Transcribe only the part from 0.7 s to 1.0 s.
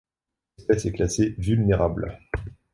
est